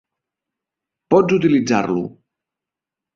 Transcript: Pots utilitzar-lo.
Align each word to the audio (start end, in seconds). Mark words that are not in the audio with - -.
Pots 1.15 1.35
utilitzar-lo. 1.37 2.07